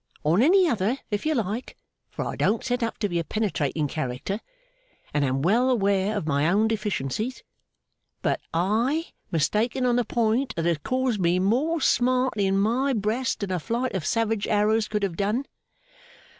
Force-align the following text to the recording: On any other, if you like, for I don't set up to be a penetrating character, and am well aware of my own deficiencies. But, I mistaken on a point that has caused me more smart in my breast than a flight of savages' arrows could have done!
On 0.23 0.41
any 0.41 0.67
other, 0.67 0.97
if 1.11 1.27
you 1.27 1.35
like, 1.35 1.77
for 2.09 2.25
I 2.25 2.35
don't 2.35 2.63
set 2.63 2.81
up 2.81 2.97
to 2.97 3.07
be 3.07 3.19
a 3.19 3.23
penetrating 3.23 3.87
character, 3.87 4.39
and 5.13 5.23
am 5.23 5.43
well 5.43 5.69
aware 5.69 6.17
of 6.17 6.25
my 6.25 6.49
own 6.49 6.67
deficiencies. 6.67 7.43
But, 8.23 8.41
I 8.51 9.09
mistaken 9.29 9.85
on 9.85 9.99
a 9.99 10.03
point 10.03 10.55
that 10.55 10.65
has 10.65 10.79
caused 10.79 11.19
me 11.19 11.37
more 11.37 11.81
smart 11.81 12.33
in 12.37 12.57
my 12.57 12.93
breast 12.93 13.41
than 13.41 13.51
a 13.51 13.59
flight 13.59 13.93
of 13.93 14.03
savages' 14.03 14.49
arrows 14.49 14.87
could 14.87 15.03
have 15.03 15.17
done! 15.17 15.45